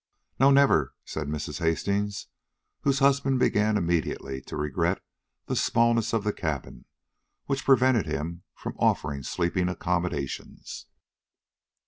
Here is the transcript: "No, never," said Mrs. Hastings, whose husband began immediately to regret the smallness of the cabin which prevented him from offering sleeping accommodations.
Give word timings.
"No, 0.39 0.49
never," 0.49 0.95
said 1.05 1.27
Mrs. 1.27 1.59
Hastings, 1.59 2.25
whose 2.79 2.97
husband 2.97 3.37
began 3.37 3.77
immediately 3.77 4.41
to 4.47 4.57
regret 4.57 4.99
the 5.45 5.55
smallness 5.55 6.11
of 6.11 6.23
the 6.23 6.33
cabin 6.33 6.85
which 7.45 7.65
prevented 7.65 8.07
him 8.07 8.41
from 8.55 8.75
offering 8.79 9.21
sleeping 9.21 9.69
accommodations. 9.69 10.87